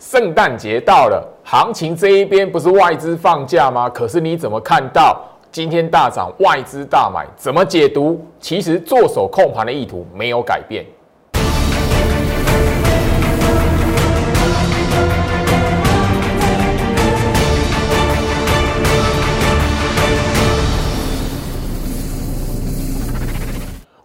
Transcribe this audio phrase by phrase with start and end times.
[0.00, 3.86] 圣诞节到了，行情这一边不是外资放假吗？
[3.90, 7.26] 可是你怎么看到今天大涨，外资大买？
[7.36, 8.18] 怎么解读？
[8.40, 10.86] 其实做手控盘的意图没有改变。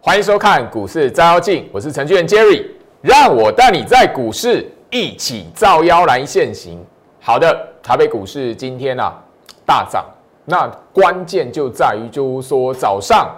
[0.02, 2.66] 欢迎收看股市照妖镜，我是程序员 Jerry，
[3.00, 4.70] 让我带你在股市。
[4.90, 6.84] 一起造妖来现行。
[7.20, 9.12] 好的，台北股市今天啊
[9.66, 10.04] 大涨，
[10.44, 13.34] 那关键就在于，就是说早上，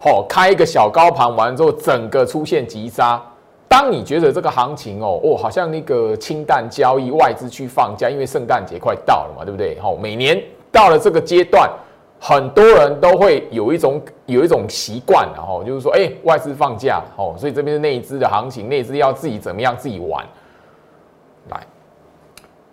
[0.00, 3.22] 哦开一个小高盘完之后，整个出现急杀。
[3.68, 9.78] 当你觉得这个行情哦哦，好像那个清淡交易，外资去放假，因为圣诞节快到了嘛，对不对？
[9.82, 10.42] 哦，每年
[10.72, 11.70] 到了这个阶段，
[12.18, 20.26] 很多人都会有一种有一种习惯，然后就是说，哎，外资放假，哦，所以这边是内资的行情，内资要自己怎么样自己玩。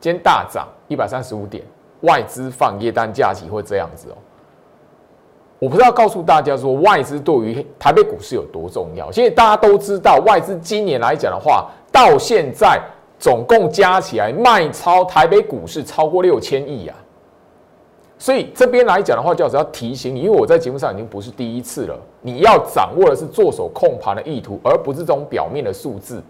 [0.05, 1.64] 先，大涨一百三十五点，
[2.02, 4.17] 外资放夜单假期会这样子哦。
[5.58, 9.11] 我不知道告诉大家说，外资对于台北股市有多重要。
[9.11, 12.80] 现在大家都知道，外资今年来讲的话，到现在
[13.17, 16.95] 总共加起来卖超台北股市超过六千亿啊。
[18.20, 26.22] 所以这边来讲的话，就是要提醒你，因为我在节目上已经不是第一次了，你要掌握的是做手控盘的意图，而不是这种表面的数字。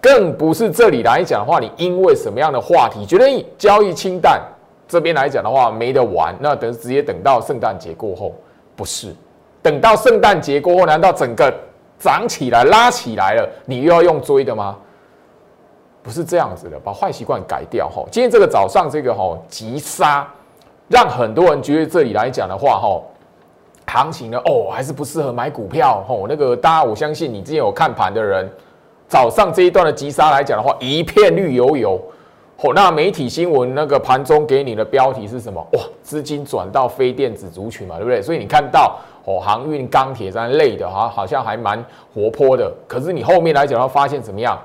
[0.00, 4.40] 更不是这里来讲的话，你因为什么样的话题觉得交易清淡，
[4.86, 8.32] 这边来讲的话没得玩，那等直接等到圣诞节过后，
[8.76, 9.12] 不是
[9.60, 11.52] 等到圣诞节过后，难道整个
[11.98, 14.76] 涨起来拉起来了，你又要用追的吗？
[16.00, 18.04] 不是这样子的，把坏习惯改掉哈。
[18.12, 20.26] 今天这个早上这个哈急杀，
[20.86, 23.02] 让很多人觉得这里来讲的话哈，
[23.86, 26.26] 行情呢哦还是不适合买股票吼。
[26.28, 28.48] 那个大家我相信你之前有看盘的人。
[29.08, 32.00] 早上这一段的急杀来讲的话，一片绿油油。
[32.60, 35.64] 哦，那媒体新闻那个盘中给你的标题是什么？
[35.74, 38.20] 哇，资金转到非电子族群嘛，对不对？
[38.20, 41.82] 所以你看到哦，航运、钢铁这样类的哈，好像还蛮
[42.12, 42.68] 活泼的。
[42.88, 44.58] 可是你后面来讲，要发现怎么样？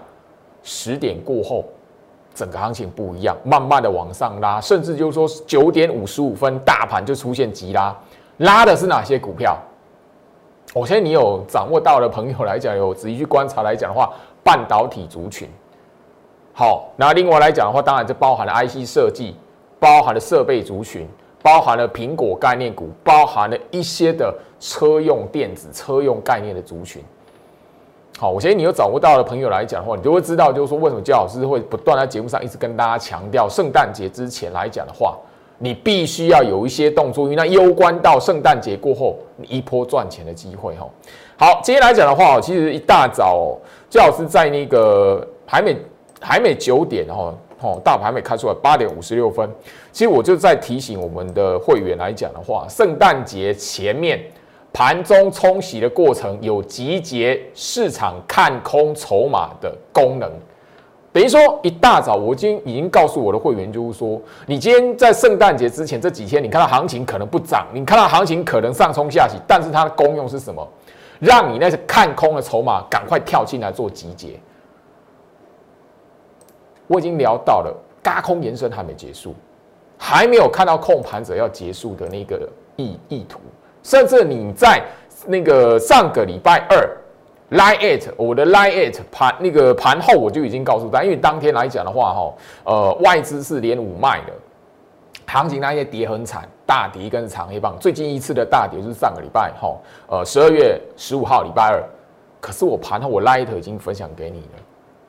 [0.64, 1.64] 十点过后，
[2.34, 7.96] 整个行情不一样，慢慢的往上拉，甚至就是说九点五十五分，大盘就出现急拉，
[8.38, 9.56] 拉的是哪些股票？
[10.74, 14.12] 我相信你有掌握到的朋友来讲，有仔细去观察来讲的话。
[14.44, 15.48] 半导体族群，
[16.54, 19.36] 好，那另外来讲的话，当然就包含了 IC 设计，
[19.80, 21.08] 包含了设备族群，
[21.42, 27.02] 包含了苹果概念股，包含了一些的车用电子、车用概念的族群。
[28.20, 35.18] 好，我相信你有掌握到的朋友来讲的话，你就会知道，就是说为什么焦老师会不断在节目上一直跟大家强调，圣诞节之前来讲的话，
[35.58, 40.88] 你必须要有一些动作，因为那攸关到圣诞节过后你一波赚钱的机会哈。
[41.36, 43.58] 好，今天来讲的话，其实一大早。
[43.90, 45.76] 最好是在那个还没
[46.20, 49.50] 还没九点哈，哦，大盘还没开出来，八点五十六分。
[49.92, 54.20] 其实我就在提醒我们的会员来讲的话，圣诞节前面
[54.72, 60.32] 盘中冲洗的过程有集结市场看空筹码的功能。
[61.12, 70.68] 等于说一大早，我今已经告诉我的会员，就是说，你今天在圣诞节之前这几天，你看到行情可能不涨，你看到行情可能上冲下洗，但是它的功用是什么？
[71.24, 74.38] 让你那些看空的筹码赶快跳进来做集结。
[76.86, 77.74] 我已经聊到了，
[78.04, 79.34] 嘎空延伸还没结束，
[79.98, 83.40] 还没有看到控盘者要结束的那个意意图。
[83.84, 84.84] 甚至你在
[85.26, 86.98] 那个上个礼拜二
[87.52, 92.34] ，lie it，我的 lie it 盘那个盘后我就已经告诉大家，因为当天来讲的话，哈，
[92.66, 94.34] 呃，外资是连五卖的。
[95.26, 97.76] 行情那些跌很惨，大跌跟长黑棒。
[97.80, 99.76] 最近一次的大跌就是上个礼拜，哈，
[100.08, 101.84] 呃，十二月十五号礼拜二。
[102.40, 104.60] 可是我盘后我 light 已经分享给你了，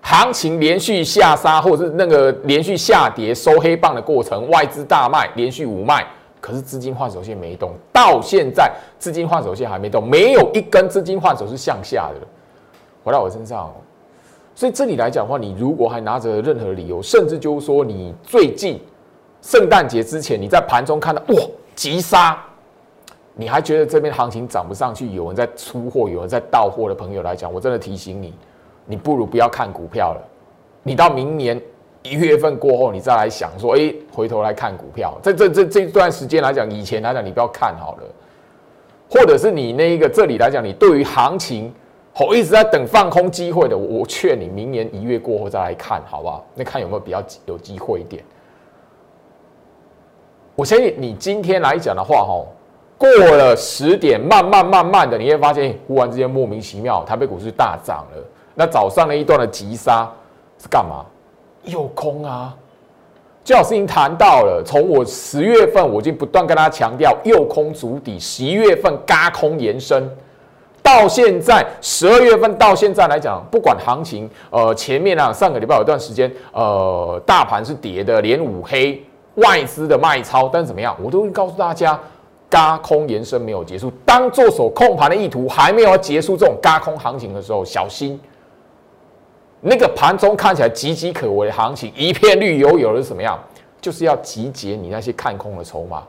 [0.01, 6.07] 行情连续下杀或者是那个连续下跌收黑棒的过程，外资大卖，连续五卖，
[6.41, 12.27] 可是资金换手线没动，到现在资金换手线还没动，没有一根资金换手是向下的，
[13.03, 13.71] 回到我身上。
[14.55, 18.81] 所以这里来讲的话，你如果还拿着任何理由，甚至就是说你最近。
[19.45, 21.37] 圣诞节之前，你在盘中看到哇
[21.75, 22.43] 急杀，
[23.35, 28.33] 你还觉得这边行情涨不上去，有人在出货，有人在到货的朋友来讲，我真的提醒你，
[28.87, 30.21] 你不如不要看股票了。
[30.83, 31.61] 你到明年
[32.03, 35.15] 一月份过后，你再来想说，哎，回头来看股票。
[35.23, 38.03] 在这这这段时间来讲，以前来讲你不要看好了，
[39.11, 41.71] 或者是你那一个这里来讲，你对于行情
[42.19, 46.47] 我一直在等放空机会的，我劝你明年一月过后再来看，好不好？
[46.55, 48.25] 那看有没有比较有机会一点。
[50.57, 52.45] 我相信你今天来讲的话，哈，
[52.97, 58.23] 过了十点，慢慢慢慢的，你会发现，忽然之间莫名其妙，台北股市大涨了。
[58.55, 60.09] 那早上那一段的急杀
[60.63, 61.05] 是干嘛？
[61.65, 62.55] 诱空啊。
[63.43, 70.09] 就好是已经谈到了，从我十月份我已经不断跟大家强调右空足底，十一月份嘎空延伸，
[70.83, 79.05] 到现在十二月份到现在来讲，不管行情，呃，前面啊上个礼拜有段时间，呃，大盘是跌的，连五黑，
[79.37, 81.99] 外资的卖超，但是怎么样，我都会告诉大家，
[82.49, 88.21] 嘎空延伸没有结束，当做手控盘的意图还没有结束这种嘎空行情的时候，小心。
[89.61, 93.39] 那个盘中看起来岌岌可危的行情，一片绿油油的是什么样？
[93.81, 96.03] 就是要集结你那些看空的筹码，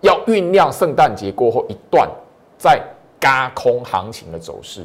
[0.00, 2.08] 要酝酿圣诞节过后一段
[2.58, 2.80] 在
[3.20, 4.84] 嘎空行情的走势。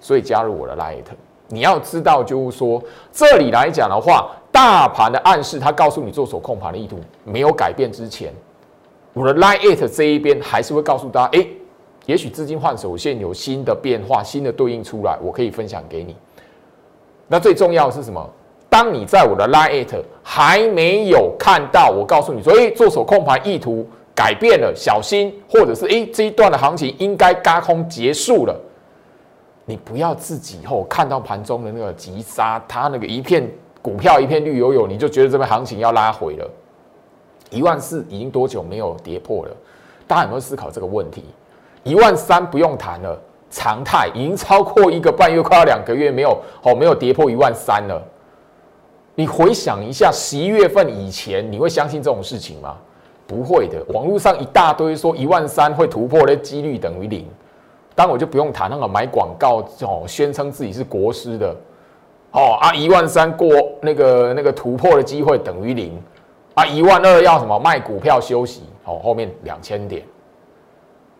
[0.00, 1.04] 所以加入我的 Light，
[1.48, 2.82] 你要知道，就是说
[3.12, 8.32] 这里来讲的话，大盘的暗示，它告诉你做手控盘的意图没有改变之前，
[9.12, 11.46] 我的 Light 这一边还是会告诉大家，哎，
[12.06, 16.16] 也许资金换手线有新的变化，新的对应出来，我可以分享给你。
[17.28, 18.28] 那最重要的是什么？
[18.68, 28.60] 当你在我的 Line it 还没有看到，我告诉你说，哎，做手控盘意图改变了，小心，或者是哎，这一段的行情应该嘎空结束了。
[29.64, 33.48] 你不要自己后看到盘中的那个急杀，它那个一片
[33.82, 36.50] 股票一片绿油油，你就觉得这边行情要拉回了。
[37.50, 39.50] 一万四已经多久没有跌破了？
[40.06, 41.24] 大家有没有思考这个问题？
[41.82, 43.18] 一万三不用谈了。
[43.52, 48.00] 常态已经超过一个半月，快要两个月没有哦，没有跌破一万三了。
[49.16, 52.76] 你回想一下，十一月份以前，你会相信这种事情吗？
[53.26, 53.84] 不会的。
[53.92, 57.26] 网络上一大堆说一万三会突破的几率等于零，
[57.96, 61.52] 当然我就不用谈那个买广告哦，宣称自己是国师的
[62.32, 63.48] 哦啊，一万三过
[63.80, 66.00] 那个那个突破的机会等于零
[66.54, 70.02] 啊，一万二要什么卖股票休息哦，后面两千点。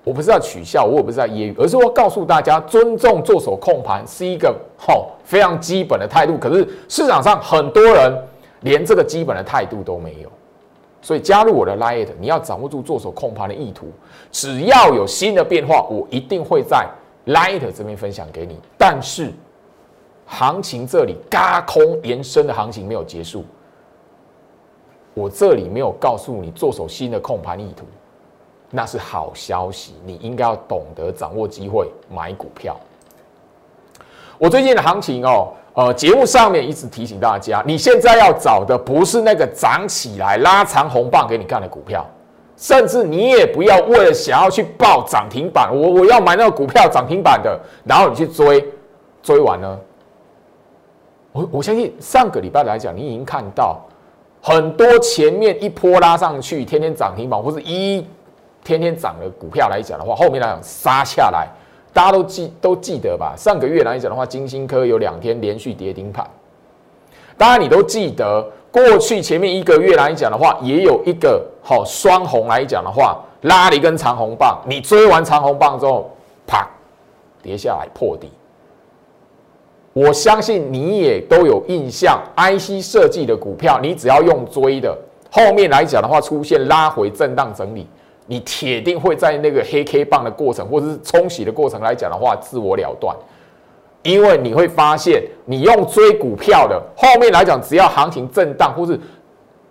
[0.02, 6.38] 我不是要取笑，我也不是在揶揄，而是我告诉大家，尊重做手控盘是一个好非常基本的态度。
[6.38, 8.16] 可是市场上很多人
[8.60, 10.32] 连这个基本的态度都没有，
[11.02, 13.88] 所以加入我的 Light，你要掌握住做手控盘的意图。
[14.32, 16.88] 只要有新的变化，我一定会在
[17.26, 18.58] Light 这边分享给你。
[18.78, 19.30] 但是
[20.30, 23.44] 行情这里嘎空延伸的行情没有结束，
[25.12, 27.84] 我这里没有告诉你做手新的控盘意图。
[28.70, 32.78] 那是好消息，你应该要懂得掌握机会买股票。
[34.38, 42.06] 我最近的行情哦，呃，节目上面一直提醒大家，你现在要找的不是那个涨起来拉长红棒给你看的股票，
[42.56, 48.64] 甚至你也不要为了想要去报涨停板，我我要买那个股票涨停板的，然后你去追，
[49.20, 49.76] 追完呢，
[51.32, 53.80] 我我相信上个礼拜来讲，你已经看到
[54.40, 58.04] 很多前面一波拉上去，天天涨停板或者一。
[58.62, 61.48] 天天涨的股票来讲的话，后面来讲杀下来，
[61.94, 63.34] 大家都记都记得吧？
[63.34, 66.28] 上个月来讲的话，金星科有两天连续跌停盘，
[67.38, 68.46] 当然你都记得。
[68.70, 76.10] 过去前面一个月来讲的话，也有一个好双红来讲的话，拉了一根长红棒，你追完长红棒之后，
[76.46, 76.68] 啪
[77.42, 78.30] 跌下来破底。
[80.00, 84.96] 我相信你也都有印象，IC 设计的股票，你只要用追的，
[85.30, 87.86] 后面来讲的话，出现拉回震荡整理。
[88.24, 93.14] 你铁定会在那个黑 K 棒的过程，或者是冲洗的过程来讲的话，自我了断，
[94.02, 98.98] 因为你会发现，你用追股票的后面来讲，只要行情震荡，或是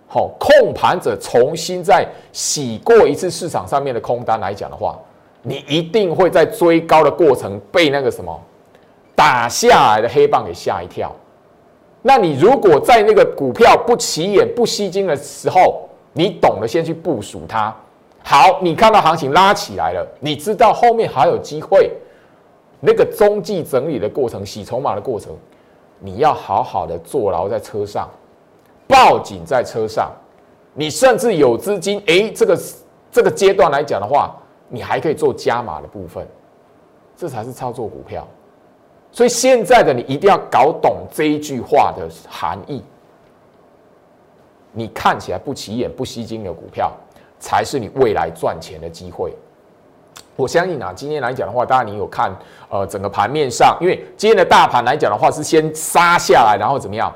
[0.06, 4.96] 好控盘者重新再洗过一次市场上面的空单来讲的话，
[5.42, 8.40] 你一定会在追高的过程被那个什么
[9.20, 11.14] 打下来的黑棒给吓一跳。
[12.00, 17.76] 那你如果在那个股票不起眼、不吸睛的时候，你懂得先去部署它。
[18.24, 21.90] 好，你看到行情拉起来了，你知道后面还有机会。
[22.80, 25.36] 那个中继整理的过程、洗筹码的过程，
[25.98, 28.08] 你要好好的坐牢在车上，
[28.88, 30.10] 报警在车上。
[30.72, 32.58] 你甚至有资金，诶，这个
[33.12, 34.34] 这个阶段来讲的话，
[34.70, 36.26] 你还可以做加码的部分，
[37.14, 38.26] 这才是操作股票。
[39.12, 42.82] 所以现在的你一定要搞懂这一句话的含义。
[44.72, 46.92] 你看起来不起眼、不吸睛的股票。
[47.42, 49.34] 才是你未来赚钱的机会。
[50.36, 52.30] 我相信啊，今天来讲的话，当然你有看
[52.68, 57.10] 呃整个盘面上，因为今天的大盘来讲的话是先杀下来，然后怎么样？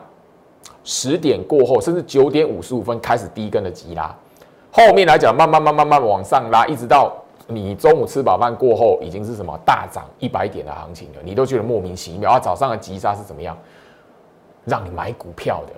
[0.82, 4.16] 十点过后，甚至九点五十五分开始低跟的急拉，
[4.70, 7.14] 后面来讲慢慢慢慢慢往上拉，一直到
[7.46, 12.38] 你中午吃饱饭过后，已经是什么大涨一百点的行情了，你都觉得莫名其妙啊！
[12.38, 13.56] 早上的急杀是怎么样？
[14.64, 15.74] 让你买股票的，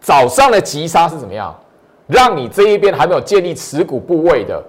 [0.00, 1.58] 早上的急杀是怎么样？
[2.06, 4.62] 让你这一边还没有建立持股部位的，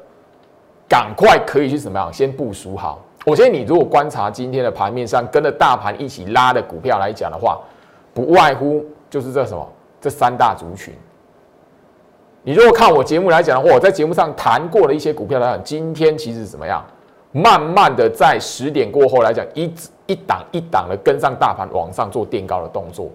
[0.87, 2.13] 赶快可以去怎么样？
[2.13, 2.99] 先部署好。
[3.25, 7.59] 我觉得你如果观察今天的盘面上跟着大盘一起拉的股票来讲的话，
[8.13, 9.67] 不外乎就是这什么
[9.99, 10.93] 这三大族群。
[12.43, 16.83] 你如果看我节目来讲的话，我在节目上谈过的一些股票来讲，今天其实怎么样？
[17.31, 19.71] 慢慢的在十点过后来讲，一
[20.07, 23.09] 一档一档的跟上大盘往上做垫高的动作，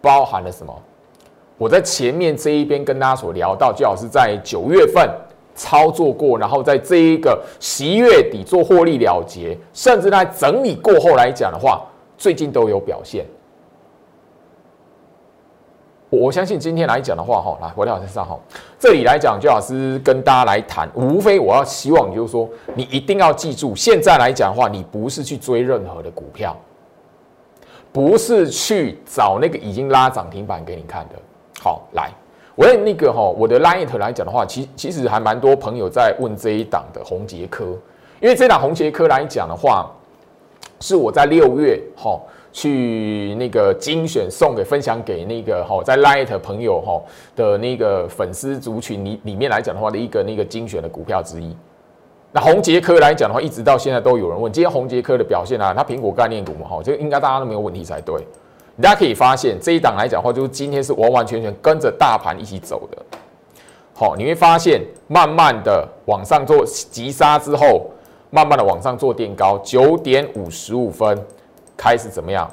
[0.00, 0.82] 包含了什么？
[1.56, 5.08] 我在前面这一边跟大家所聊到，最好是在九月份
[5.54, 11.82] 操作过，然后在这一个十一月底做获利了结，甚至在整理过后来讲的话，
[12.18, 13.24] 最近都有表现。
[16.10, 18.36] 我相信今天来讲的话，哈，来回到身上哈，
[18.80, 26.56] 这里来讲，就老师跟大家来谈，无非我要希望就是说，你一定要记住，现在来讲的话，你不是去追任何的股票，
[27.92, 31.14] 不是去找那个已经拉涨停板给你看的。
[31.60, 32.10] 好，来，
[32.56, 37.66] 我用那个哈，我的 line 来讲的话，其其实还蛮多朋友在问这一档的红杰科，
[38.20, 39.88] 因为这档红杰科来讲的话，
[40.80, 42.20] 是我在六月哈。
[42.52, 47.00] 去那个精选送给分享给那个哈在 Light 朋友哈
[47.36, 51.54] 的那个粉丝族群里里面来讲的话的一个那个精选的股票之一。
[52.32, 58.16] 那红杰科来讲的话，一直到现在都有人问，今天红杰科的表现啊，它苹果概念股嘛哈，这个应该大家都没有问题才对。
[58.80, 62.98] 大家可以发现这一档来讲的话，就是今天是完完全全跟着大盘一起走的。
[63.92, 67.90] 好，你会发现慢慢的往上做急杀之后，
[68.30, 71.16] 慢慢的往上做垫高，九点五十五分。
[71.80, 72.46] 开始怎么样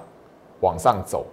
[0.61, 1.25] 往上走？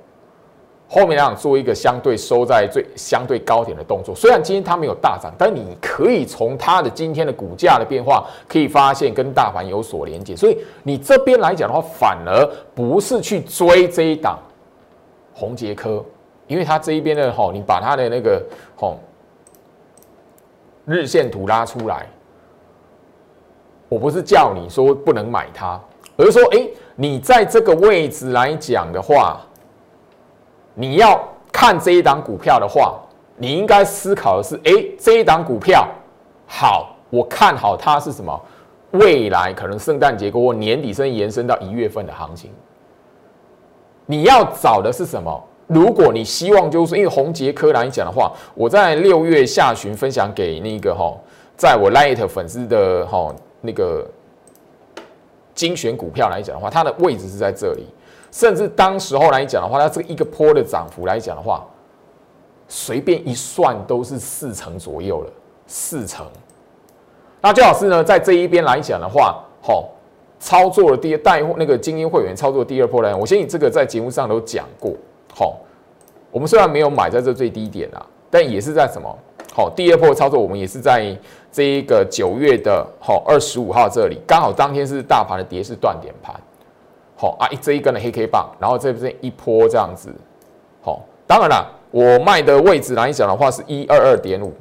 [0.88, 4.12] 后面讲做一个相对收在最相对高点的动作。
[4.14, 10.34] 虽然今天它没有大涨，但你可以从它的今天的股价的变化，可以发现跟大盘有所连接。
[10.34, 14.38] 所以你这边来讲的话，反而不是去追这一档
[15.32, 16.04] 红杰科，
[16.48, 18.42] 因为它这一边的吼，你把它的那个
[18.76, 18.98] 吼
[20.84, 22.06] 日线图拉出来，
[23.88, 25.80] 我不是叫你说不能买它，
[26.16, 26.68] 而是说，哎。
[26.96, 29.40] 你在这个位置来讲的话，
[30.74, 31.20] 你要
[31.52, 33.00] 看这一档股票的话，
[33.36, 35.88] 你应该思考的是：哎，这一档股票
[36.46, 38.40] 好，我看好它是什么？
[38.92, 42.50] 未来可能圣诞节过后，年底甚至延伸到一月份的行情。
[44.06, 45.42] 你要找的是什么？
[45.66, 51.12] 如果你希望就是说因为红杰科来讲的话，我在六月下旬分享给那个哈，
[51.56, 54.06] 在我 Light 粉丝的哈那个。
[55.54, 57.86] 精选股票来讲的话，它的位置是在这里，
[58.32, 61.64] 甚至当时候来讲的话，它这个一个坡的涨幅来讲的话，
[62.68, 65.30] 随便一算都是四成左右了，
[65.66, 66.26] 四成。
[67.40, 69.88] 那最好是呢，在这一边来讲的话，好，
[70.40, 74.92] 操作的第二带那个精英会员操作第二波来，我相信这个在节目上都讲过。
[75.32, 75.60] 好，
[76.32, 79.16] 我们虽然没有买在这最低点啊，但也是在什么？
[79.54, 81.16] 好，第二波操作我们也是在。
[81.54, 86.34] 这一个九月的好二十五号这里刚好当天是大盘的跌势断点盘，
[87.16, 90.12] 好啊一这一根的黑 K 棒，然后这边一波这样子，
[90.82, 94.52] 好，当然了，我卖的位置来讲的话是一二二点五，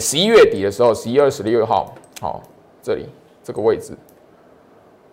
[0.00, 2.42] 十一月底的时候，十一月十六号，好
[2.82, 3.08] 这里
[3.44, 3.96] 这个位置，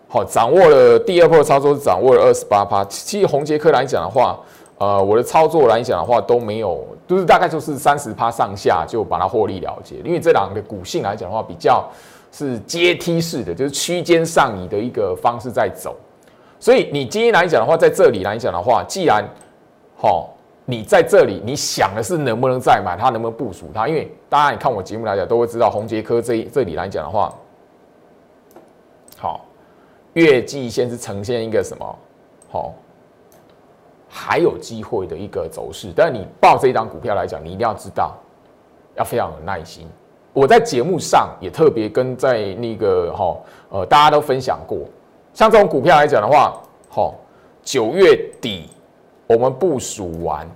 [0.08, 4.40] 好掌握了第二波操作是掌握了二十八趴，其实红杰克来讲的话。
[4.76, 9.96] 呃，我的操作来讲的话都没有，就是大概就是三十趴上下就把它获利了结。
[10.04, 11.88] 因为这两个股性来讲的话，比较
[12.32, 15.94] 是阶梯式的，就是区间上移的一个方式在走。
[16.58, 19.24] 所以你今天来讲的话，在这里来讲的话，既然
[19.96, 20.28] 好，
[20.64, 23.86] 你在这里，你想的是能不能再买它，能不能部署它？
[23.86, 27.32] 因为大家你看我节目来讲，都会知道红杰科这这里来讲的话，
[29.16, 29.46] 好，
[30.14, 31.98] 月季线是呈现一个什么？
[32.50, 32.74] 好。
[34.16, 38.14] 还有机会的一个走势，但你报这一张股票来讲，你一定要知道，
[38.94, 39.88] 要非常有耐心。
[40.32, 43.36] 我在节目上也特别跟在那个哈
[43.70, 44.78] 呃大家都分享过，
[45.32, 47.16] 像这种股票来讲的话，好
[47.64, 48.68] 九月底
[49.26, 50.48] 我们部署完，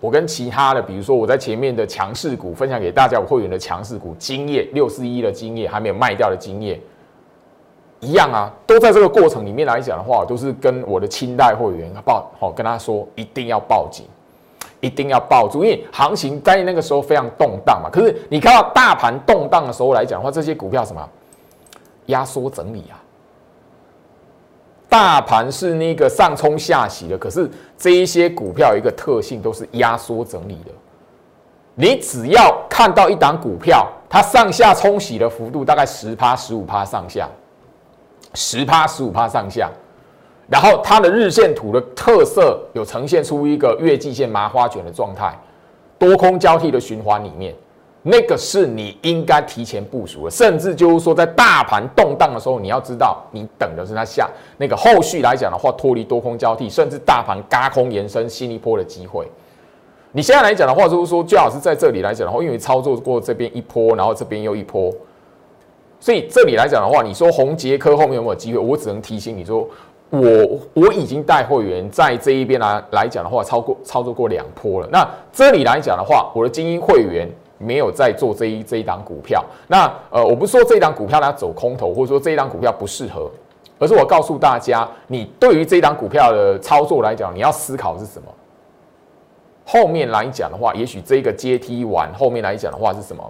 [0.00, 6.80] 我跟其他的，比如说我在前面的强势股分享给大家，我会员的强势股金业六四一的金业还没有卖掉的金业。
[8.00, 14.04] 一样啊，都在这个过程里面来讲的话，都是跟我的清代会员报好，跟他说一定要报警，
[14.80, 17.88] 一定要抱住，因为行情在那个时候非常动荡嘛。
[17.90, 21.08] 可是你看到大盘动荡的时候来讲的话，这些股票什么
[22.06, 23.00] 压缩整理啊？
[24.88, 30.70] 大盘是那个上冲下洗的，可是这一些股票有一个特性，都是压缩整理的。
[31.74, 37.28] 你只要看到一档股票，它上下冲洗的幅度大概十趴、十五趴上下。
[38.36, 39.70] 十趴十五趴上下，
[40.48, 45.36] 然后它的日线图的特色有呈现出一个月季线麻花卷的状态，
[45.98, 47.54] 多空交替的循环里面，
[48.02, 59.26] 那个是你应该提前部署的，甚至就是说，在大盘动荡的时候，你要知道，你等的是它下那个后续来讲的话，脱离多空交替，甚至大盘嘎空延伸新一波的机会。
[60.12, 64.94] 你现在来讲的话，就是说，最好是在这里来讲的话，因为操作过这边一波，然后这边又一波，
[66.00, 68.58] 所以这里来讲的话，你说红杰科后面有没有机会？
[68.58, 69.68] 我只能提醒你说，
[70.10, 70.20] 我
[70.74, 74.88] 我已经带会员在这一边来来讲的话，超过操作过两波了。
[74.92, 77.28] 那这里来讲的话，我的精英会员。
[77.58, 83.30] 没有在做这一这一档股票，那呃，我不是说这一档股票它走空头，或者说这一档股票不适合，
[83.78, 88.28] 而是我告诉大家，你对于这一档股票的操作来讲，你要思考是什么？
[89.64, 93.24] 后面来讲的话，也许这个阶梯完后面来讲的话是什么？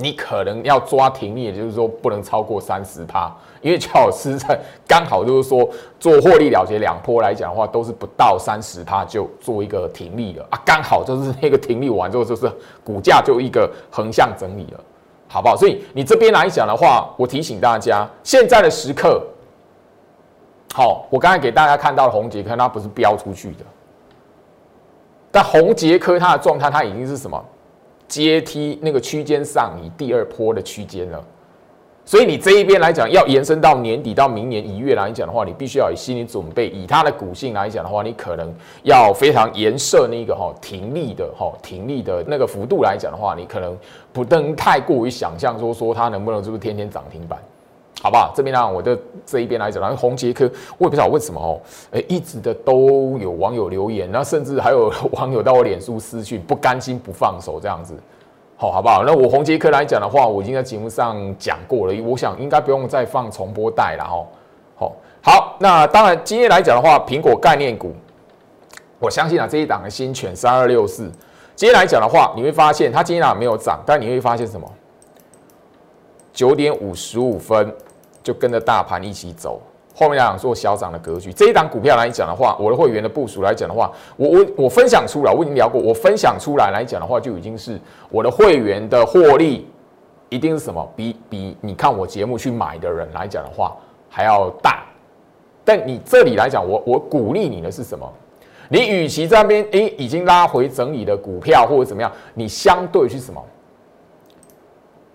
[0.00, 3.30] 你可能要抓停利，也就是说不能超过三十趴，
[3.60, 12.50] 因为乔老师在刚好就是说做获利了结两波来讲的话，都是不到三十趴就做一个停利了啊，刚好就是那个停利完之后，就是
[12.82, 14.80] 股价就一个横向整理了，
[15.28, 15.54] 好不好？
[15.54, 19.22] 所以你这边来讲的话，我提醒大家，现在的时刻，
[20.72, 23.64] 好，我刚才给大家看到的红杰科，它不是飙出去的，
[25.30, 27.44] 但红杰科它的状态，它已经是什么？
[28.10, 31.24] 阶梯那个区间上，移第二波的区间了，
[32.04, 36.68] 所以你这一边来讲，要延伸到年底到明年一月来讲的话，你必须要有心理准备。
[36.70, 38.52] 以它的股性来讲的话，你可能
[38.82, 43.78] 要非常严设那个哈停利的哈停利的那个幅度来讲的话，你可能
[44.12, 47.38] 不能太过于想象说说它能不能就是天天涨停板，
[48.02, 48.32] 好不好？
[48.34, 51.60] 这边呢，我的这一边来讲，然后红杰科，我也不知道为什么哦，
[51.92, 57.94] 哎，一直的都有网友留言，那甚至还有网友到我脸书私讯，不甘心不放手这样子。
[58.56, 59.04] 好，好不好？
[59.04, 64.26] 那我红杰科来讲的话，我已经在节目上讲过了，我想应该不用再放重播带了哈。
[64.78, 64.92] 好，
[65.22, 67.92] 好，那当然今天来讲的话，苹果概念股，
[68.98, 71.10] 我相信啊这一档的新犬三二六四，
[71.54, 74.66] 今天来讲的话，你会发现它今天啊没有涨，但你会发现什么？
[76.32, 77.74] 九点五十五分
[78.22, 79.60] 就跟着大盘一起走。
[79.94, 87.78] 后面来讲做小涨的格局，这一档股票来讲的话，我的会员的部署来讲的话，我我我分享出来，我已经聊过，我分享出来来讲的话，就已经是
[88.08, 89.68] 我的会员的获利，
[90.28, 90.88] 一定是什么？
[90.96, 93.76] 比比你看我节目去买的人来讲的话
[94.08, 94.84] 还要大。
[95.64, 98.10] 但你这里来讲，我我鼓励你的是什么？
[98.68, 103.44] 你与其这边诶已经拉回整理的股票或者怎么样，你相对去什么？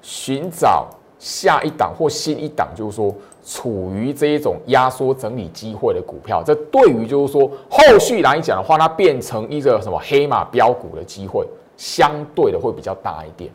[0.02, 0.88] 寻找
[1.26, 3.12] 下一档或新一档，就是说。
[3.48, 11.46] 处于这一种压缩整理机会的股票，这对于就是说后续来讲的话，它变成一个什么黑马标股的机会，
[11.78, 13.52] 相对的会比较大一点。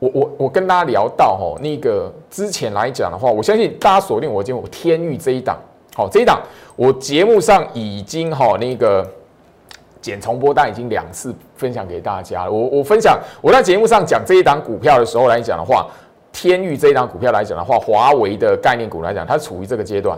[0.00, 5.56] 我我我跟大家聊到哈，那个之前来讲的话，我相信大家锁定我节目天域这一档，
[5.94, 6.42] 好这一档
[6.74, 9.08] 我节目上已经哈那个
[10.00, 12.50] 剪重播单已经两次分享给大家了。
[12.50, 15.86] 我我分享我在节目上讲这一档股票的时候来讲的话。
[16.30, 20.16] 天域这一档股票来讲的话，华为的概念股来讲，它处于这个阶段。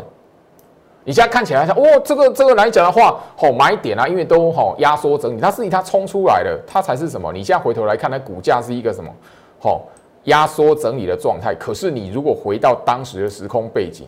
[1.05, 7.33] 你现在看起来像哦，这个这个来讲的话，好买点啊，因为都好压缩整理，它是以它冲出来的，它才是什么？
[7.33, 9.09] 你现在回头来看，它股价是一个什么？
[9.61, 9.83] 好
[10.25, 11.55] 压缩整理的状态。
[11.55, 14.07] 可是你如果回到当时的时空背景，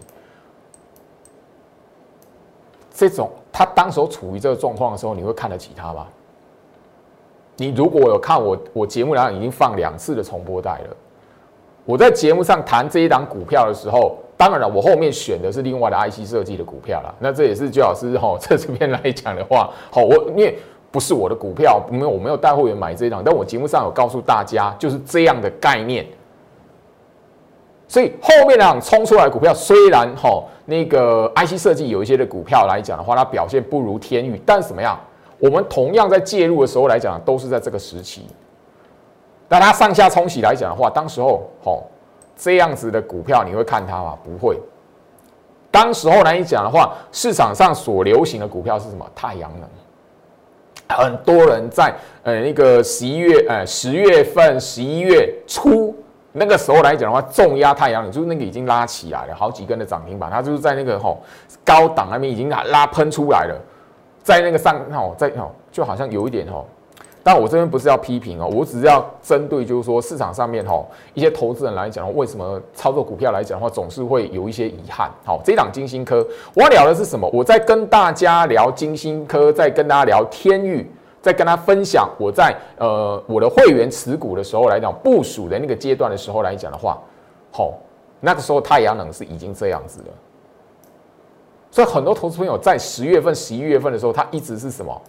[2.92, 6.06] 这种他当时处于这个状况的时候，你会看得起他吗？
[7.56, 10.96] 你如果有看我我节目上，已经放两次的重播带了。
[11.84, 17.14] 我在节目上谈这一档股票的时候，当然了，我后面选的是另外的 IC 设计的股票了。
[17.18, 20.58] 那这也是最老师哈， 在这边来讲的话，好，我因为
[20.90, 26.06] 不是我的股票，没有我没有带会员买这一档，但我节目上有告诉大家，就是这样的概念。
[27.86, 34.98] 所以后面两冲出来股票，虽然哈那个 IC 设计有一些的股票来讲的话，它表现不如天宇，但怎么样？
[35.38, 38.26] 我们同样在介入的时候来讲，都是在这个时期。
[39.48, 41.84] 但它上下冲洗来讲的话，当时候吼
[42.36, 44.16] 这样子的股票，你会看它吗？
[44.22, 44.56] 不会。
[45.70, 49.04] 当时候来讲的话，市场上所流行的股票是什么？
[49.14, 49.68] 太阳能。
[50.96, 55.94] 很多人在呃那个十一月呃十月份、十一月初
[56.32, 61.20] 那个时候来讲的话，重压太阳，就是那个已经拉起来了，好几根的涨停板，它就是在那个吼
[61.64, 63.60] 高档那边已经拉拉喷出来了，
[64.22, 66.66] 在那个上吼在吼就好像有一点吼。
[67.24, 75.08] 但我这边不是要批评哦，我只是要针对，就是说市场上面哈一些投资人来讲，为什么操作股票来讲的话，总是会有一些遗憾。
[75.24, 77.30] 好，这档金星科，我聊的是什么？
[77.32, 80.90] 我在跟大家聊金星科，在跟大家聊天域，
[81.22, 87.00] 在跟他分享我在呃我的会员持股的时候来讲部署的那个阶段的时候来讲的话，
[87.52, 87.72] 好，
[88.20, 90.06] 那个时候太阳能是已经这样子了。
[91.70, 95.00] 所以很多投资朋友在十月份、十一月份的时候，他一直是什么？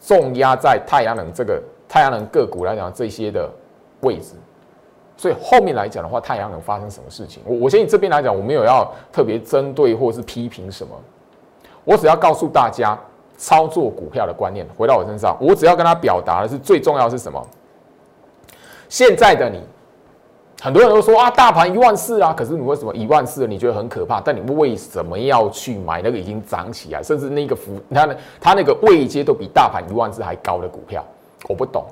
[0.00, 3.50] 重压在太阳能这个太阳能个股来讲这些的
[4.00, 4.34] 位置，
[5.16, 7.42] 所以后面来讲的话，太阳能发生什么事情？
[7.44, 10.94] 我我相信这边来讲，我没有要特别针对或是批评什么，
[11.84, 12.98] 我只要告诉大家
[13.38, 14.66] 操作股票的观念。
[14.76, 17.42] 回到我身上，我只要跟他表达的是最重要是什么？
[18.90, 19.62] 现在的你。
[20.60, 24.20] 很多人都说啊，大盘一万四啊，可是你为什么一万四你觉得很可怕？
[24.20, 31.04] 但你为什么要去买那个已经涨起来，甚至那个幅，你看它那个位阶都比大盘一万四还高的股票？
[31.48, 31.86] 我不懂。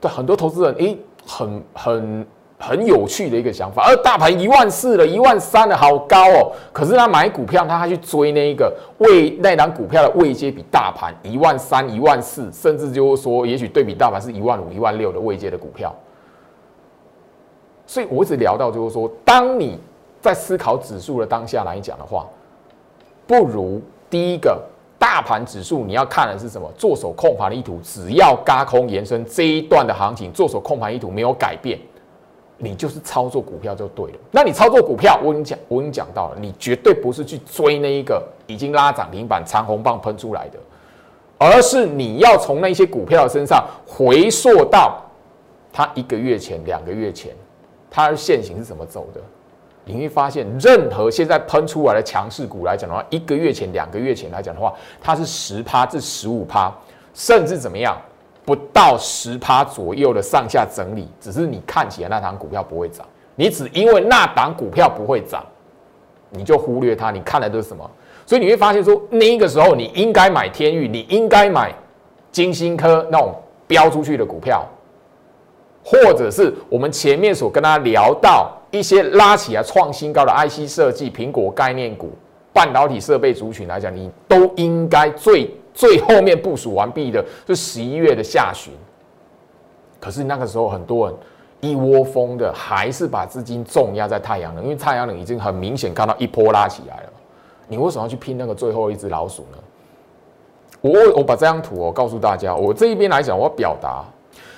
[0.00, 2.26] 对很多投资人，诶，很很
[2.62, 3.82] 很有趣的一个想法。
[3.86, 6.52] 而大盘一万四了，一万三了，好高哦。
[6.72, 15.92] 可是他买股票，他还去追那一个位那档股票的位阶比大盘一万三、一万四，甚至就是说，也许对比大盘是一万五、一万六的位阶的股票。
[17.84, 19.78] 所以我一直聊到，就是说，当你
[20.20, 22.26] 在思考指数的当下来讲的话，
[23.26, 24.62] 不如第一个
[24.98, 26.70] 大盘指数，你要看的是什么？
[26.78, 31.78] 做手控盘的意图，只要嘎空延伸这一段的行情，做手控盘意图没有改变，
[32.64, 34.18] 你就是操作股票就对了。
[34.30, 40.58] 那你操作股票，我已经讲，我已经讲到了，你绝对不是去追那一个已经拉涨停板长红棒喷出来的，
[41.38, 45.02] 而是你要从那些股票身上回溯到
[45.72, 47.32] 它一个月前、两个月前。
[47.90, 49.20] 它的线型是怎么走的？
[49.84, 56.72] 你会发现，任何现在喷出来的强势股来讲的话，一个月前、两个月前来讲的话，它是十趴至十五趴，
[57.12, 58.00] 甚至怎么样，
[58.44, 61.08] 不到十趴左右的上下整理。
[61.20, 65.44] 只是你看起来那档股票不会涨，你只因为那档股票不会涨，
[66.30, 67.10] 你就忽略它。
[67.10, 67.90] 你看的都是什么？
[68.24, 71.74] 所以你会发现说，那个时候你应该买天域，你应该买
[72.30, 73.34] 金星科那种
[73.66, 74.64] 飙出去的股票。
[75.84, 82.12] 或者是我们前面所跟大家聊到一些拉起来创新高的 IC 设计、苹果概念股、
[82.52, 88.72] 半导体设备族群来讲，你都应该最最后面部署完毕的，是十一月的下旬。
[90.00, 91.16] 可是那个时候，很多人
[91.60, 97.12] 一窝蜂的还是把资金重压在太阳能，因为太阳能已经很明显看到一波拉起来了。
[97.68, 99.58] 你为什么要去拼那个最后一只老鼠呢？
[100.80, 104.04] 我我把这张图我告诉大家，我这一边来讲，我表达。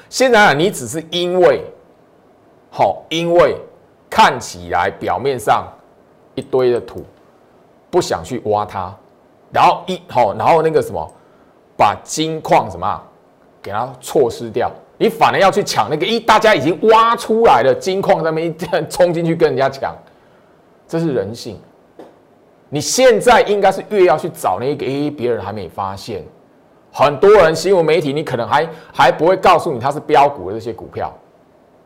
[0.09, 1.63] 现在啊，你只是因为，
[2.71, 3.57] 好，因为
[4.09, 5.69] 看起来表面上
[6.35, 7.05] 一堆的土，
[7.91, 8.97] 不想去挖它，
[9.55, 11.13] 然后一好，然后那个什么，
[11.77, 13.01] 把金矿什么
[13.63, 18.53] 给它错失掉，你反而要去抢那个一大家已经挖出来的金矿，那边
[18.91, 19.95] 冲进去跟人家抢，
[20.89, 21.57] 这是人性。
[22.69, 26.25] 你现在应该是越要去找那个，诶，别人还没发现。
[26.91, 31.17] 很多人新闻媒体，你可能还还不会告诉你它是标股的这些股票，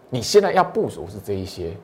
[0.09, 1.77] 你现在要部署是这一些，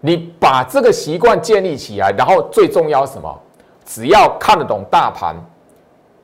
[0.00, 3.42] 你把这个习惯建立起来，然后最重要什么？
[3.88, 5.34] 只要看得懂大盘，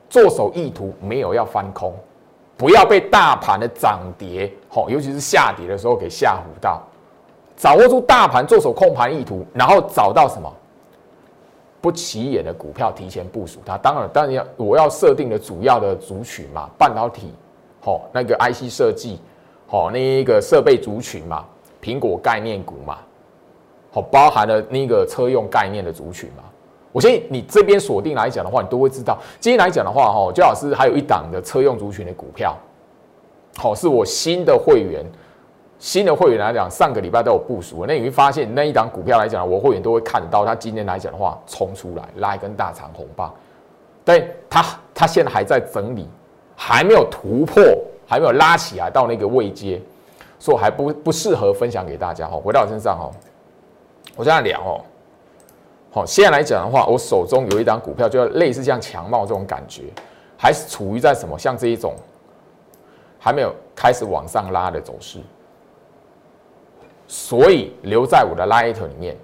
[0.07, 1.91] 做手意图没有要翻空，
[2.55, 6.79] 不要被大盘的涨跌，吼，尤其是下跌的时候给吓唬到，
[7.57, 10.47] 掌握住大盘做手控盘意图，然后找到什么？
[11.81, 17.33] 不起眼的股票提前部署它，当然，当然要我要设定的主要的族群嘛，半导体，
[17.81, 19.19] 好，那个 IC 设计，
[19.65, 21.43] 好，那一个设备族群嘛，
[21.81, 22.99] 苹果概念股嘛，
[23.91, 26.43] 好，包含了那个车用概念的族群嘛。
[26.95, 29.17] 我相信你这边锁定来讲的话，你都会知道。
[29.37, 32.57] 今天来讲的话，哈，周老师还有一档的车用族群的股票，
[33.57, 35.05] 好，是我新的会员。
[35.77, 43.29] 新的会员来讲，上个礼拜都有部署，那你会发现那一档股票来讲，我会员都会看得到，它今天来讲的话，冲出来拉一根大长红棒，
[44.05, 46.07] 但它它现在还在整理，
[46.55, 47.61] 还没有突破，
[48.07, 49.81] 还没有拉起来到那个位阶，
[50.39, 52.37] 所以还不不适合分享给大家哈。
[52.41, 53.11] 回到我身上哈，
[54.15, 54.81] 我这样聊哦，
[55.95, 59.83] 好，现在来讲的话，我手中有一档股票，就类似像强茂这种感觉，
[60.35, 61.95] 还是处于在什么像这一种
[63.17, 65.19] 还没有开始往上拉的走势。
[67.07, 69.15] 所以留在我的 Light 里面，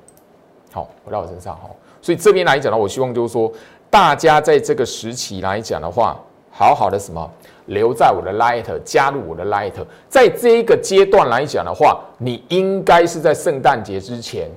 [0.72, 1.70] 好，回到我身上哈。
[2.02, 3.52] 所以这边来讲呢，我希望就是说，
[3.90, 6.18] 大家在这个时期来讲的话，
[6.50, 7.30] 好好的什么，
[7.66, 9.74] 留在我的 Light，加入我的 Light。
[10.08, 14.50] 在这一个阶段来讲的话，你应该是在圣诞节之前，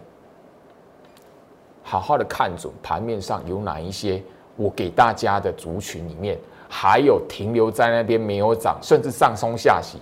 [1.87, 4.21] 好好的看准盘面上有哪一些
[4.57, 9.99] 我给大家的族群里面，还有停留在那边没有涨，甚至上冲下洗。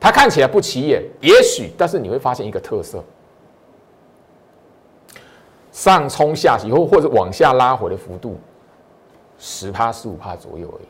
[0.00, 3.02] 它看起来不起眼，也许，但是你会发现一个特色：
[5.70, 8.36] 上冲下洗或或者往下拉回的幅度
[9.38, 10.88] 十趴十五趴左右而已。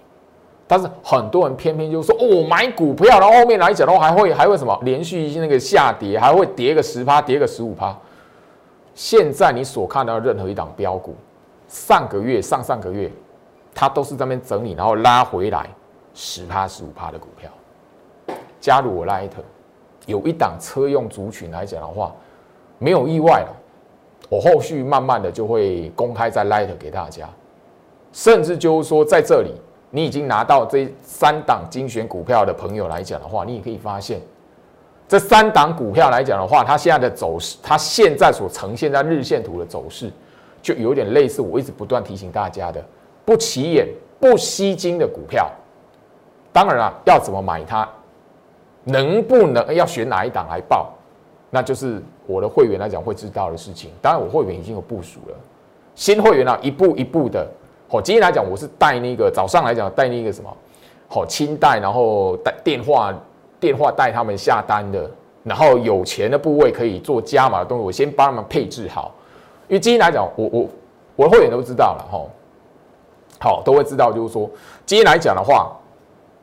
[0.67, 7.95] 但是很多人偏偏就说：“哦，买股票，然后后面来讲的话，还会还会什么连续那个下跌，还会跌个十趴，跌个十五趴。”
[8.95, 11.15] 现在你所看到任何一档标股，
[11.69, 13.11] 上个月、上上个月，
[13.75, 15.69] 它都是在那边整理，然后拉回来，
[16.15, 17.51] 十趴十五趴的股票。
[18.61, 19.31] 加入我 Light，
[20.07, 22.15] 有一档车用族群来讲的话，
[22.79, 23.55] 没有意外了。
[24.31, 27.29] 我后续慢慢的就会公开在 Light 给大家，
[28.13, 29.53] 甚至就是说在这里，
[29.91, 34.21] 你已经拿到这三档精选股票的朋友来讲的话，你也可以发现，
[35.07, 40.11] 这三档股票来讲的话，它现在的走势，它现在所呈现在日线图的走势，
[40.63, 42.83] 就有点类似我一直不断提醒大家的
[43.25, 43.87] 不起眼、
[44.19, 45.51] 不吸睛的股票。
[46.53, 47.89] 当然了，要怎么买它？
[48.85, 50.93] 能不能要选哪一档来报？
[51.51, 53.91] 那就是我的会员来讲会知道的事情。
[54.03, 55.37] 当然，我会员已经有部署了。
[55.95, 57.47] 新会员啊，一步一步的。
[57.89, 60.55] 好，今天来讲，我是带那个早上来讲带那个什么，
[61.09, 63.15] 好清代，然后带电话
[63.65, 65.11] 电话带他们下单的，
[65.43, 69.11] 然后有钱的部位可以做加码的动作，我先帮他们配置好。
[69.69, 70.69] 因为今天来讲，我我
[71.17, 72.21] 我的会员都知道了哈。
[73.41, 74.51] 好，都会知道，就是说
[74.85, 75.73] 今天来讲的话，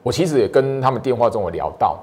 [0.02, 2.00] 我其实也跟他们电话中有聊到。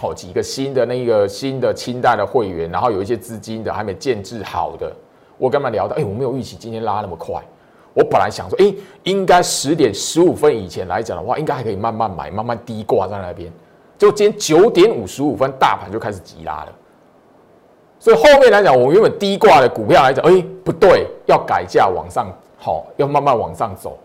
[0.00, 4.90] 好几个新的那个新的清代的会员，然后有一些资金的还没建制好的，
[5.36, 7.40] 我跟他们聊到，哎，我没有预期今天拉那么快。
[7.92, 13.52] 我本来想说，哎，应该十点十五分以前来讲的话，应该还可以慢慢买，慢慢低挂在那边。
[13.98, 16.72] 就今天九点五十五分，大盘就开始急拉了。
[17.98, 22.26] 所以后面来讲，我原本低挂的股票来讲，哎，不对，要改价往上，
[22.58, 23.98] 好，要慢慢往上走。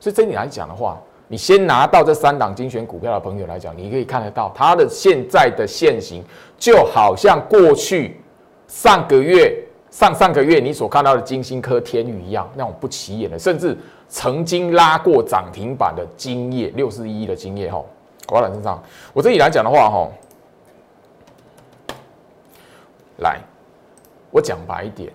[0.00, 1.00] 所以这里来讲的话。
[1.30, 6.24] 你先拿到这三档精选股票的朋友来讲，你可以看得到它的现在的现形，
[6.56, 8.18] 就好像过去
[8.66, 9.54] 上个月、
[9.90, 13.76] 上上个月你所看到的金星科、天宇一样，那种不起眼的，甚至
[14.08, 17.84] 曾经拉过涨停板的金叶六四一的金叶哈，
[18.28, 18.80] 挂在身上。
[19.12, 20.08] 我这里来讲的话哈，
[23.18, 23.40] 来，
[24.30, 25.12] 我讲白一点，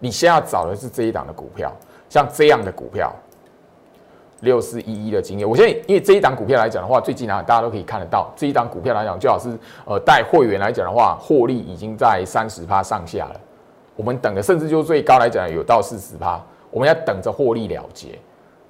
[0.00, 1.72] 你现在找的是这一档的股票，
[2.08, 3.14] 像这样的股票。
[4.42, 9.48] 六四一一的经验，我现在因为这一档股票来讲的话，最近啊，大家都可以看得到，这一档股票来讲，最好是
[9.84, 13.40] 呃带会员来讲的话，获利已经在三十趴上下了。
[13.96, 16.40] 我们等的甚至就最高来讲有到四十趴，
[16.70, 18.16] 我们要等着获利了结。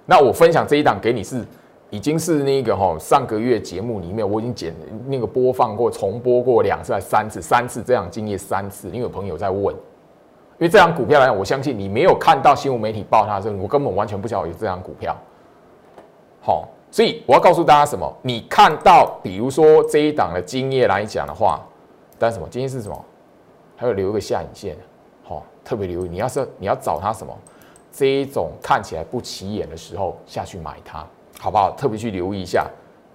[0.06, 1.44] 那我分享这一档给你是，
[1.90, 4.74] 已经是那个哈上个月节目里面我已经剪
[5.06, 15.16] 那个播放过重播过两次三次，三次这样经验三次，因为有朋友在问，因为这张股票来讲，我相信你没有看到新闻媒体报它的时候，我根本完全不晓得有这张股票。
[16.42, 18.14] 好，所以我要告诉大家什么？
[18.22, 21.60] 你看到，比如说这一档的经验来讲的话，
[22.18, 22.46] 但什么？
[22.50, 23.04] 今天是什么？
[23.76, 24.76] 还有留一个下影线，
[25.22, 26.08] 好，特别留意。
[26.08, 27.32] 你要是你要找它什么？
[27.90, 31.04] 这一种看起来不起眼的时候下去买它，
[31.38, 31.70] 好不好？
[31.72, 32.66] 特别去留意一下。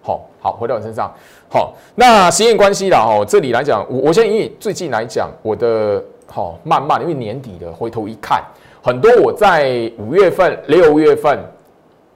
[0.01, 1.13] 好，好，回到我身上。
[1.49, 3.25] 好，那时间关系了哦。
[3.27, 8.43] 这里来讲，我我现在因为最近来讲，我的好慢慢，因为年底的回头一看，
[8.81, 11.39] 很多我在五月份、六月份。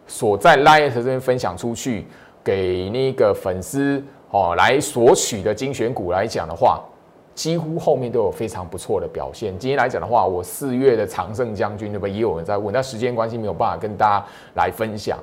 [0.10, 2.08] 所在 Line 这边分享出去
[2.42, 6.82] 给那个粉丝哦来索取的精选股来讲的话，
[7.36, 9.60] 几乎后面都有非常不错的表现。
[9.60, 12.14] 今天来讲的话，我四月的常胜将军对不对？
[12.14, 15.20] 也有人在问，但时间关系没有办法跟大家来分享。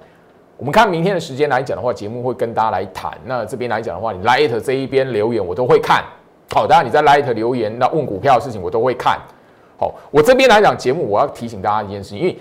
[0.56, 3.18] 我们看明天的时间来讲的话，节目会跟大家来谈。
[3.24, 6.04] 那这边来讲的话，你 Light 这一边留言我都会看。
[6.52, 9.20] 好，当然你在 Light 留言那问股票的事情我都会看。
[9.78, 12.36] 好，我这边来讲节目，我要提醒大家一件事情，因为。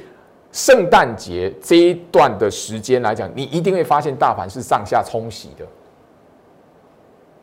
[0.52, 5.66] 圣诞节这一段的时间来讲，你一定会发现大盘是上下冲洗的，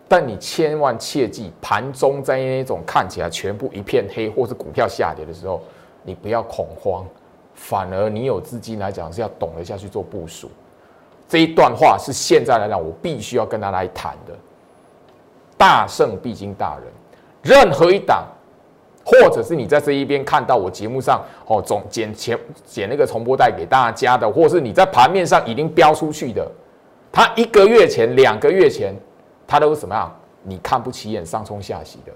[0.06, 5.60] 但你千万切记，盘中在那种看起来全部一片黑，或是股票下跌的时候，
[6.04, 7.04] 你不要恐慌，
[7.60, 10.50] 反而你有资金来讲是要懂得下去做部署。
[11.28, 14.34] 这一段话是现在来讲，我必须要跟他来谈的。
[15.58, 16.86] 大胜必经大人，
[17.42, 18.26] 任何一档。
[19.02, 26.46] 或者是你在这一边看到我节目上哦，总剪前剪那个重播带给大家的，或是你在盘面上已经标出去的，
[27.10, 28.94] 他一个月前、两个月前，
[29.46, 30.14] 他都是什么样？
[30.42, 32.12] 你看不起眼上冲下洗的。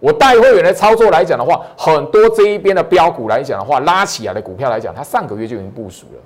[0.00, 6.20] 我带会员的操作来讲的话，很多这一边的标股来讲的话，拉起来的股票来讲，它上个月就已经部署了。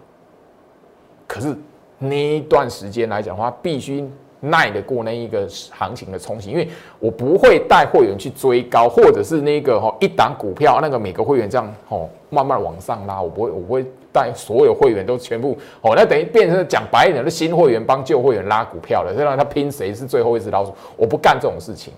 [1.26, 1.54] 可是
[1.98, 4.08] 那一段时间来讲的话，必须。
[4.42, 6.66] 耐得过那一个行情的冲击，因为
[6.98, 21.92] 我不会带会员去追高，或者是那个哈一档股票，那个每个会员这样哦慢慢往上拉，我不会，我不会带所有会员都全部哦，那等于变成讲白一点，的新会员帮旧会员拉股票了，这让他拼谁是最后一只老鼠，我不干这种事情，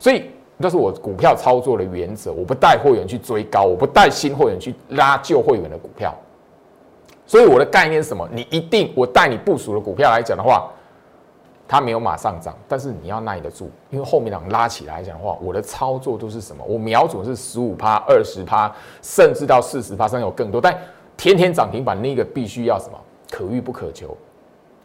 [0.00, 6.14] 所以那是我股票操作的原则，我不带会员去追高，我不带新会员去拉旧会员的股票，
[7.26, 8.28] 所以我的概念是什么？
[8.32, 10.70] 你一定我带你部署的股票来讲的话。
[11.68, 16.64] 它没有马上涨，但是你要耐得住，因为后面两拉起来讲的话，我的操作都是什么？
[16.64, 20.60] 我瞄准是十五趴、二十趴，甚至到四十趴，甚至有更多。
[20.60, 20.78] 但
[21.16, 22.96] 天天涨停板那个必须要什么？
[23.32, 24.16] 可遇不可求。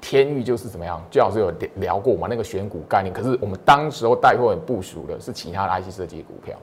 [0.01, 1.01] 天域就是怎么样？
[1.11, 3.13] 最好是有聊过嘛，那个选股概念。
[3.13, 6.57] 可是我们当时候带货很部署的是其他的 IC 设计股票，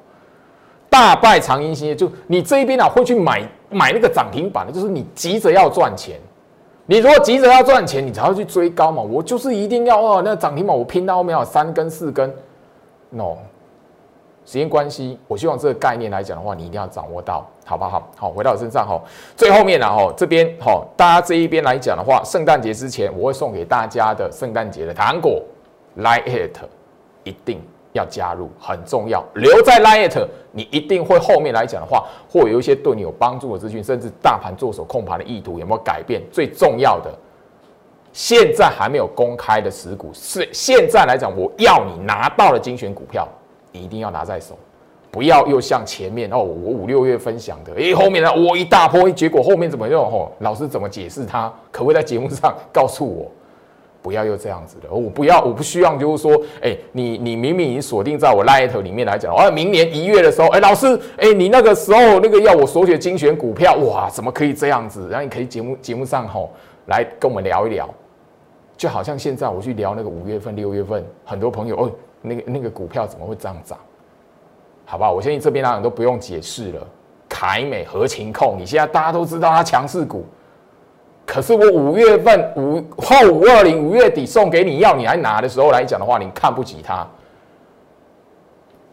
[0.91, 1.95] 大败长阴兴业。
[1.95, 6.21] 就你这一边啊，会去买买那个涨停板的，就是你急着要赚钱。
[6.87, 9.01] 你如果急着要赚钱，你才会去追高嘛。
[9.01, 12.35] 我就是一定要哦，那涨停板我拼到后面有三根四根
[13.11, 13.37] ，no。
[14.49, 18.09] 时间关系，我希望这个概念来讲的话，你一定要掌握到，好不好？
[18.17, 18.99] 好，回到我身上哈，
[19.37, 25.43] 最后面了哈，这边哈，大家这一边来讲的话，圣诞节之前我会送给大家的圣诞节的糖果
[25.99, 26.49] ，Lite，
[27.25, 27.61] 一定
[27.93, 36.23] 要加入，很重要，留在 Lite，你一定会后面来讲的话，会有一些对你有帮助的资讯，甚至大盘做手控盘的意图有没有改变？
[36.33, 37.13] 最重要的，
[38.15, 43.29] 现在还没有公开的持股，是现在来讲，我要你拿到了精选股票。
[43.73, 44.59] 你一定要拿在手，
[45.11, 50.33] 不要又像前面哦，我五六月分享的，诶，后面呢我一大波，结果后面怎么又吼？
[50.41, 51.53] 老师怎么解释它？
[51.71, 53.31] 可不可以在节目上告诉我？
[54.01, 65.09] 不要又这样子的，我不要，我不需要，就是说，哎，你你明明已经锁定在我 Light 里面来讲，哦，明年一月的时候，哎，老师，哎，你那个时候那个要我所选精选股票，哇，怎么可以这样子？
[65.11, 66.49] 然后你可以节目节目上吼
[66.87, 67.93] 来跟我们聊一聊，
[68.77, 71.91] 就好像现在我去聊那个五月份、六月份，很多朋友哦。
[72.23, 73.79] 那个那个股票怎么会这样涨？
[74.85, 75.13] 好不好？
[75.13, 76.87] 我相信这边当然都不用解释了。
[77.29, 80.25] 凯美合情控，你现在大家都知道它强势股，
[81.27, 87.07] 可是我五月份五后五二零五月底送给你要你来拿的时候来讲的话，你看不起它，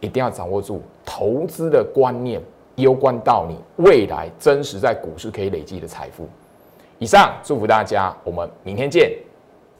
[0.02, 2.42] 一定要掌握住投资的观念，
[2.76, 6.28] 攸关到你未来真实在股市可以累积的财富。
[7.00, 9.14] 以上祝福大家，我们明天见。